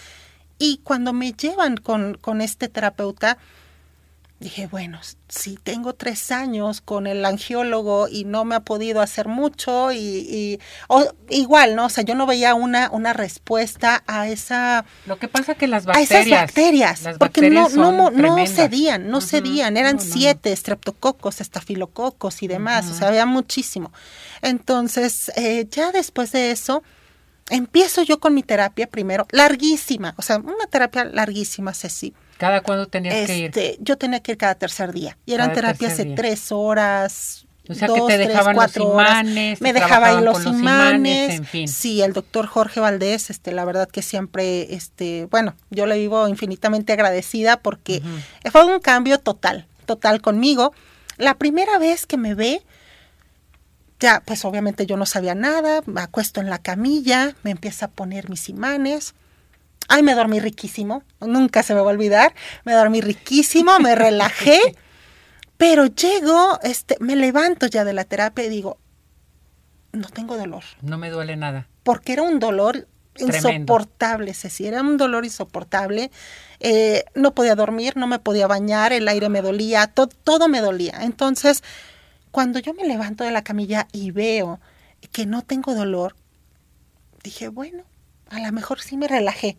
Y 0.59 0.79
cuando 0.83 1.13
me 1.13 1.33
llevan 1.33 1.77
con, 1.77 2.15
con 2.15 2.41
este 2.41 2.67
terapeuta, 2.67 3.37
dije, 4.39 4.67
bueno, 4.67 4.99
si 5.27 5.55
tengo 5.55 5.93
tres 5.93 6.31
años 6.31 6.79
con 6.81 7.07
el 7.07 7.25
angiólogo 7.25 8.07
y 8.07 8.23
no 8.23 8.45
me 8.45 8.55
ha 8.55 8.59
podido 8.59 9.01
hacer 9.01 9.27
mucho 9.27 9.91
y, 9.91 10.59
igual, 11.29 11.75
¿no? 11.75 11.85
O 11.85 11.89
sea, 11.89 12.03
yo 12.03 12.13
no 12.13 12.27
veía 12.27 12.53
una, 12.53 12.89
una 12.91 13.13
respuesta 13.13 14.03
a 14.05 14.27
esa... 14.27 14.85
Lo 15.07 15.17
que 15.17 15.27
pasa 15.27 15.55
que 15.55 15.67
las 15.67 15.85
bacterias... 15.85 16.11
A 16.11 16.19
esas 16.19 16.29
bacterias, 16.29 17.03
porque 17.17 17.49
no, 17.49 17.69
no, 17.69 18.11
no 18.11 18.47
cedían, 18.47 19.09
no 19.09 19.21
cedían, 19.21 19.75
eran 19.75 19.99
siete, 19.99 20.51
estreptococos, 20.51 21.41
estafilococos 21.41 22.43
y 22.43 22.47
demás, 22.47 22.89
o 22.91 22.93
sea, 22.93 23.07
había 23.07 23.25
muchísimo. 23.25 23.91
Entonces, 24.43 25.31
eh, 25.35 25.67
ya 25.71 25.91
después 25.91 26.31
de 26.31 26.51
eso, 26.51 26.83
empiezo 27.49 28.03
yo 28.03 28.19
con 28.19 28.35
mi 28.35 28.43
terapia 28.43 28.85
primero, 28.85 29.25
larguísima, 29.31 30.13
o 30.17 30.21
sea, 30.21 30.37
una 30.37 30.67
terapia 30.69 31.05
larguísima, 31.05 31.73
Ceci 31.73 32.13
¿Cada 32.37 32.61
cuándo 32.61 32.87
tenías 32.87 33.25
que 33.25 33.37
ir? 33.37 33.45
Este, 33.45 33.77
yo 33.79 33.97
tenía 33.97 34.19
que 34.21 34.33
ir 34.33 34.37
cada 34.37 34.55
tercer 34.55 34.93
día. 34.93 35.17
Y 35.25 35.33
eran 35.33 35.53
terapias 35.53 35.97
de 35.97 36.05
tres 36.15 36.51
horas, 36.51 37.47
o 37.69 37.73
sea, 37.73 37.87
que 37.87 38.01
te 38.07 38.17
dejaban 38.17 38.55
los 38.55 38.77
imanes. 38.77 39.61
Me 39.61 39.73
dejaba 39.73 40.07
ahí 40.17 40.23
los, 40.23 40.45
imanes. 40.45 41.35
en 41.35 41.45
fin. 41.45 41.67
Sí, 41.67 42.01
el 42.01 42.13
doctor 42.13 42.47
Jorge 42.47 42.79
Valdés, 42.79 43.29
este, 43.29 43.51
la 43.51 43.65
verdad 43.65 43.89
que 43.89 44.01
siempre, 44.01 44.73
este, 44.73 45.27
bueno, 45.31 45.55
yo 45.69 45.85
le 45.85 45.97
vivo 45.97 46.27
infinitamente 46.27 46.93
agradecida 46.93 47.57
porque 47.57 48.01
fue 48.51 48.65
un 48.65 48.79
cambio 48.79 49.19
total, 49.19 49.67
total 49.85 50.21
conmigo. 50.21 50.73
La 51.17 51.37
primera 51.37 51.79
vez 51.79 52.05
que 52.05 52.17
me 52.17 52.35
ve, 52.35 52.61
ya, 53.99 54.21
pues 54.23 54.45
obviamente 54.45 54.85
yo 54.85 54.95
no 54.95 55.05
sabía 55.05 55.33
nada, 55.33 55.81
me 55.87 56.01
acuesto 56.01 56.39
en 56.39 56.49
la 56.49 56.59
camilla, 56.59 57.35
me 57.43 57.51
empieza 57.51 57.87
a 57.87 57.89
poner 57.89 58.29
mis 58.29 58.47
imanes 58.47 59.15
Ay, 59.87 60.03
me 60.03 60.13
dormí 60.13 60.39
riquísimo, 60.39 61.03
nunca 61.21 61.63
se 61.63 61.73
me 61.73 61.81
va 61.81 61.87
a 61.87 61.93
olvidar, 61.93 62.33
me 62.65 62.73
dormí 62.73 63.01
riquísimo, 63.01 63.79
me 63.79 63.95
relajé, 63.95 64.59
pero 65.57 65.85
llego, 65.85 66.59
este, 66.63 66.97
me 66.99 67.15
levanto 67.15 67.67
ya 67.67 67.85
de 67.85 67.93
la 67.93 68.03
terapia 68.03 68.45
y 68.45 68.49
digo, 68.49 68.77
no 69.93 70.09
tengo 70.09 70.37
dolor. 70.37 70.63
No 70.81 70.97
me 70.97 71.09
duele 71.09 71.35
nada. 71.37 71.67
Porque 71.83 72.13
era 72.13 72.23
un 72.23 72.39
dolor 72.39 72.87
insoportable, 73.17 74.33
Ceci, 74.33 74.67
era 74.67 74.81
un 74.81 74.97
dolor 74.97 75.25
insoportable. 75.25 76.11
Eh, 76.59 77.05
no 77.15 77.33
podía 77.33 77.55
dormir, 77.55 77.97
no 77.97 78.07
me 78.07 78.19
podía 78.19 78.47
bañar, 78.47 78.93
el 78.93 79.07
aire 79.07 79.29
me 79.29 79.41
dolía, 79.41 79.87
todo 79.87 80.47
me 80.47 80.61
dolía. 80.61 80.99
Entonces, 81.01 81.63
cuando 82.31 82.59
yo 82.59 82.73
me 82.73 82.87
levanto 82.87 83.23
de 83.23 83.31
la 83.31 83.43
camilla 83.43 83.87
y 83.91 84.11
veo 84.11 84.59
que 85.11 85.25
no 85.25 85.41
tengo 85.41 85.73
dolor, 85.73 86.15
dije, 87.23 87.47
bueno, 87.47 87.83
a 88.29 88.39
lo 88.39 88.51
mejor 88.51 88.81
sí 88.81 88.97
me 88.97 89.07
relajé. 89.07 89.57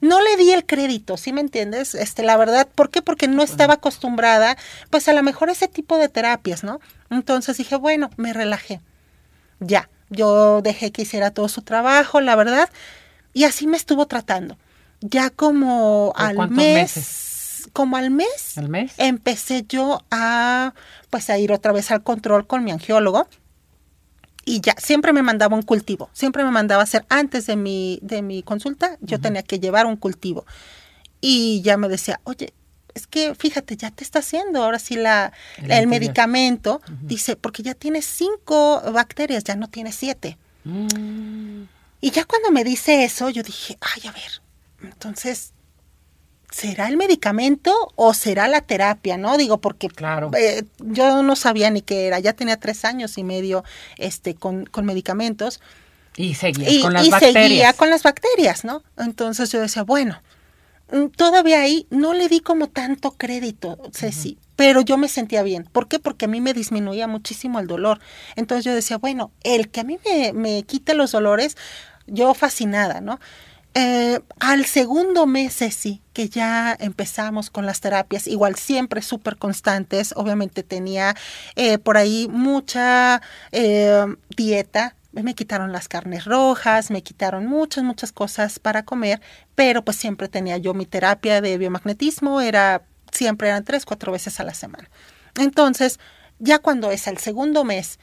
No 0.00 0.20
le 0.20 0.36
di 0.36 0.50
el 0.50 0.66
crédito, 0.66 1.16
¿sí 1.16 1.32
me 1.32 1.40
entiendes? 1.40 1.94
Este, 1.94 2.22
la 2.24 2.36
verdad, 2.36 2.68
¿por 2.74 2.90
qué? 2.90 3.02
Porque 3.02 3.28
no 3.28 3.42
estaba 3.42 3.74
acostumbrada, 3.74 4.56
pues 4.90 5.08
a 5.08 5.12
lo 5.12 5.22
mejor 5.22 5.48
ese 5.48 5.68
tipo 5.68 5.96
de 5.96 6.08
terapias, 6.08 6.64
¿no? 6.64 6.80
Entonces 7.08 7.56
dije, 7.56 7.76
bueno, 7.76 8.10
me 8.16 8.32
relajé. 8.32 8.80
Ya, 9.60 9.88
yo 10.08 10.60
dejé 10.62 10.90
que 10.90 11.02
hiciera 11.02 11.30
todo 11.30 11.48
su 11.48 11.62
trabajo, 11.62 12.20
la 12.20 12.34
verdad, 12.34 12.68
y 13.32 13.44
así 13.44 13.66
me 13.66 13.76
estuvo 13.76 14.06
tratando. 14.06 14.58
Ya 15.00 15.30
como 15.30 16.12
al 16.16 16.50
mes, 16.50 17.68
como 17.72 17.96
al 17.96 18.10
mes, 18.10 18.58
¿Al 18.58 18.68
mes, 18.68 18.92
empecé 18.98 19.64
yo 19.68 20.02
a, 20.10 20.74
pues 21.10 21.30
a 21.30 21.38
ir 21.38 21.52
otra 21.52 21.72
vez 21.72 21.90
al 21.90 22.02
control 22.02 22.46
con 22.46 22.64
mi 22.64 22.72
angiólogo 22.72 23.28
y 24.50 24.60
ya, 24.60 24.74
siempre 24.78 25.12
me 25.12 25.22
mandaba 25.22 25.54
un 25.54 25.62
cultivo, 25.62 26.10
siempre 26.12 26.42
me 26.42 26.50
mandaba 26.50 26.82
hacer 26.82 27.06
antes 27.08 27.46
de 27.46 27.54
mi, 27.54 28.00
de 28.02 28.20
mi 28.20 28.42
consulta, 28.42 28.96
yo 29.00 29.20
tenía 29.20 29.44
que 29.44 29.60
llevar 29.60 29.86
un 29.86 29.96
cultivo. 29.96 30.44
Y 31.20 31.62
ya 31.62 31.76
me 31.76 31.88
decía, 31.88 32.20
oye, 32.24 32.52
es 32.94 33.06
que 33.06 33.36
fíjate, 33.36 33.76
ya 33.76 33.92
te 33.92 34.02
está 34.02 34.18
haciendo 34.18 34.64
ahora 34.64 34.80
sí 34.80 34.96
la, 34.96 35.32
el, 35.68 35.86
medicamento, 35.86 36.80
dice, 37.02 37.36
porque 37.36 37.62
ya 37.62 37.74
tienes 37.74 38.06
cinco 38.06 38.82
bacterias, 38.92 39.44
ya 39.44 39.54
no 39.54 39.68
tienes 39.68 39.94
siete. 39.94 40.36
Mm. 40.64 41.62
Y 42.00 42.10
ya 42.10 42.24
cuando 42.24 42.50
me 42.50 42.64
dice 42.64 43.04
eso, 43.04 43.30
yo 43.30 43.44
dije, 43.44 43.78
ay, 43.80 44.08
a 44.08 44.12
ver, 44.12 44.42
entonces 44.82 45.52
¿será 46.50 46.88
el 46.88 46.96
medicamento 46.96 47.72
o 47.96 48.12
será 48.14 48.48
la 48.48 48.60
terapia? 48.60 49.16
¿No? 49.16 49.36
Digo, 49.36 49.60
porque 49.60 49.88
claro. 49.88 50.30
Eh, 50.36 50.64
yo 50.78 51.22
no 51.22 51.36
sabía 51.36 51.70
ni 51.70 51.82
qué 51.82 52.06
era, 52.06 52.18
ya 52.18 52.32
tenía 52.32 52.58
tres 52.58 52.84
años 52.84 53.18
y 53.18 53.24
medio 53.24 53.64
este, 53.96 54.34
con, 54.34 54.66
con 54.66 54.84
medicamentos. 54.84 55.60
Y 56.16 56.34
seguía 56.34 56.82
con 56.82 56.92
las 56.92 57.08
bacterias. 57.08 57.44
seguía 57.44 57.72
con 57.72 57.90
las 57.90 58.02
bacterias, 58.02 58.64
¿no? 58.64 58.82
Entonces 58.98 59.50
yo 59.52 59.60
decía, 59.60 59.84
bueno, 59.84 60.20
mm, 60.92 61.06
todavía 61.16 61.60
ahí 61.60 61.86
no 61.90 62.12
le 62.14 62.28
di 62.28 62.40
como 62.40 62.66
tanto 62.66 63.12
crédito, 63.12 63.78
Ceci, 63.94 64.36
pero 64.56 64.80
yo 64.80 64.98
me 64.98 65.08
sentía 65.08 65.42
bien. 65.42 65.64
¿Por 65.70 65.88
qué? 65.88 65.98
Porque 66.00 66.24
a 66.24 66.28
mí 66.28 66.40
me 66.40 66.52
disminuía 66.52 67.06
muchísimo 67.06 67.60
el 67.60 67.68
dolor. 67.68 68.00
Entonces 68.34 68.64
yo 68.64 68.74
decía, 68.74 68.98
bueno, 68.98 69.30
el 69.44 69.70
que 69.70 69.80
a 69.80 69.84
mí 69.84 69.98
me, 70.04 70.32
me 70.32 70.64
quite 70.64 70.94
los 70.94 71.12
dolores, 71.12 71.56
yo 72.06 72.34
fascinada, 72.34 73.00
¿no? 73.00 73.20
Eh, 73.74 74.18
al 74.40 74.64
segundo 74.64 75.26
mes, 75.26 75.54
sí, 75.54 76.02
que 76.12 76.28
ya 76.28 76.76
empezamos 76.80 77.50
con 77.50 77.66
las 77.66 77.80
terapias, 77.80 78.26
igual 78.26 78.56
siempre 78.56 79.00
súper 79.00 79.36
constantes, 79.36 80.12
obviamente 80.16 80.64
tenía 80.64 81.14
eh, 81.54 81.78
por 81.78 81.96
ahí 81.96 82.26
mucha 82.28 83.22
eh, 83.52 84.06
dieta, 84.36 84.96
me 85.12 85.34
quitaron 85.34 85.72
las 85.72 85.88
carnes 85.88 86.24
rojas, 86.24 86.90
me 86.90 87.02
quitaron 87.02 87.46
muchas, 87.46 87.84
muchas 87.84 88.10
cosas 88.10 88.58
para 88.58 88.84
comer, 88.84 89.20
pero 89.54 89.84
pues 89.84 89.96
siempre 89.96 90.28
tenía 90.28 90.56
yo 90.56 90.74
mi 90.74 90.86
terapia 90.86 91.40
de 91.40 91.56
biomagnetismo, 91.56 92.40
era, 92.40 92.82
siempre 93.12 93.48
eran 93.48 93.64
tres, 93.64 93.84
cuatro 93.84 94.10
veces 94.10 94.40
a 94.40 94.44
la 94.44 94.54
semana. 94.54 94.88
Entonces, 95.36 96.00
ya 96.40 96.58
cuando 96.58 96.90
es 96.90 97.06
el 97.06 97.18
segundo 97.18 97.62
mes 97.62 98.00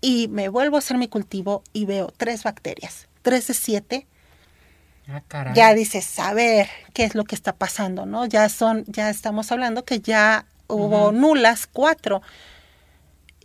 y 0.00 0.26
me 0.28 0.48
vuelvo 0.48 0.76
a 0.76 0.80
hacer 0.80 0.98
mi 0.98 1.06
cultivo 1.06 1.62
y 1.72 1.84
veo 1.86 2.12
tres 2.16 2.42
bacterias, 2.42 3.08
tres 3.22 3.46
de 3.46 3.54
siete, 3.54 4.06
Ah, 5.08 5.52
ya 5.54 5.74
dices, 5.74 6.04
saber 6.04 6.68
qué 6.94 7.04
es 7.04 7.14
lo 7.14 7.24
que 7.24 7.34
está 7.34 7.54
pasando, 7.54 8.06
¿no? 8.06 8.24
Ya 8.26 8.48
son, 8.48 8.84
ya 8.86 9.10
estamos 9.10 9.52
hablando 9.52 9.84
que 9.84 10.00
ya 10.00 10.46
hubo 10.66 11.12
nulas 11.12 11.66
cuatro. 11.66 12.22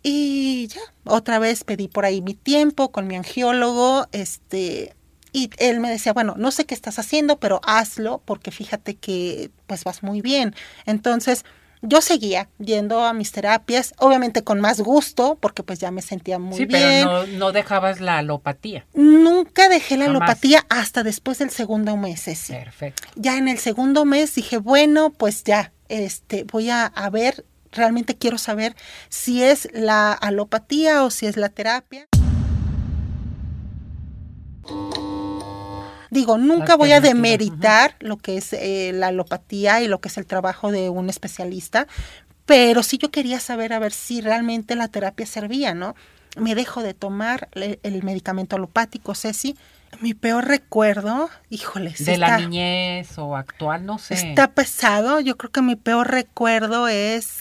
Y 0.02 0.68
ya, 0.68 0.80
otra 1.04 1.38
vez 1.38 1.64
pedí 1.64 1.88
por 1.88 2.06
ahí 2.06 2.22
mi 2.22 2.34
tiempo 2.34 2.90
con 2.90 3.06
mi 3.06 3.16
angiólogo, 3.16 4.06
este, 4.12 4.94
y 5.32 5.50
él 5.58 5.80
me 5.80 5.90
decía, 5.90 6.12
bueno, 6.12 6.34
no 6.38 6.50
sé 6.50 6.64
qué 6.64 6.74
estás 6.74 6.98
haciendo, 6.98 7.38
pero 7.38 7.60
hazlo 7.64 8.22
porque 8.24 8.50
fíjate 8.50 8.96
que 8.96 9.50
pues 9.66 9.84
vas 9.84 10.02
muy 10.02 10.22
bien. 10.22 10.54
Entonces, 10.86 11.44
yo 11.82 12.00
seguía 12.00 12.48
yendo 12.58 13.02
a 13.04 13.12
mis 13.12 13.32
terapias, 13.32 13.94
obviamente 13.98 14.44
con 14.44 14.60
más 14.60 14.80
gusto, 14.80 15.38
porque 15.40 15.62
pues 15.62 15.78
ya 15.78 15.90
me 15.90 16.02
sentía 16.02 16.38
muy 16.38 16.56
sí, 16.56 16.66
bien. 16.66 16.80
pero 17.06 17.26
no, 17.26 17.26
no 17.26 17.52
dejabas 17.52 18.00
la 18.00 18.18
alopatía. 18.18 18.86
Nunca 18.94 19.68
dejé 19.68 19.96
la 19.96 20.06
Jamás. 20.06 20.22
alopatía 20.22 20.66
hasta 20.68 21.02
después 21.02 21.38
del 21.38 21.50
segundo 21.50 21.96
mes, 21.96 22.20
sí. 22.20 22.52
Perfecto. 22.52 23.08
Ya 23.16 23.36
en 23.38 23.48
el 23.48 23.58
segundo 23.58 24.04
mes 24.04 24.34
dije, 24.34 24.58
bueno, 24.58 25.10
pues 25.10 25.44
ya, 25.44 25.72
este, 25.88 26.44
voy 26.44 26.70
a, 26.70 26.86
a 26.86 27.10
ver, 27.10 27.44
realmente 27.72 28.16
quiero 28.16 28.38
saber 28.38 28.76
si 29.08 29.42
es 29.42 29.68
la 29.72 30.12
alopatía 30.12 31.04
o 31.04 31.10
si 31.10 31.26
es 31.26 31.36
la 31.36 31.48
terapia. 31.48 32.06
Digo, 36.10 36.38
nunca 36.38 36.76
voy 36.76 36.92
a 36.92 37.00
demeritar 37.00 37.94
lo 38.00 38.16
que 38.16 38.36
es 38.36 38.52
eh, 38.52 38.92
la 38.94 39.08
alopatía 39.08 39.80
y 39.80 39.88
lo 39.88 40.00
que 40.00 40.08
es 40.08 40.18
el 40.18 40.26
trabajo 40.26 40.72
de 40.72 40.88
un 40.88 41.08
especialista, 41.08 41.86
pero 42.46 42.82
sí 42.82 42.98
yo 42.98 43.10
quería 43.10 43.38
saber 43.38 43.72
a 43.72 43.78
ver 43.78 43.92
si 43.92 44.20
realmente 44.20 44.74
la 44.74 44.88
terapia 44.88 45.24
servía, 45.26 45.72
¿no? 45.74 45.94
Me 46.36 46.54
dejo 46.54 46.82
de 46.82 46.94
tomar 46.94 47.48
el, 47.52 47.78
el 47.82 48.02
medicamento 48.02 48.56
alopático, 48.56 49.14
Ceci. 49.14 49.56
Mi 50.00 50.14
peor 50.14 50.46
recuerdo, 50.46 51.28
híjole, 51.48 51.94
sí 51.94 52.04
De 52.04 52.16
la 52.16 52.38
niñez 52.38 53.18
o 53.18 53.36
actual, 53.36 53.84
no 53.84 53.98
sé. 53.98 54.14
Está 54.14 54.52
pesado. 54.52 55.20
Yo 55.20 55.36
creo 55.36 55.50
que 55.50 55.62
mi 55.62 55.74
peor 55.74 56.10
recuerdo 56.10 56.86
es 56.86 57.40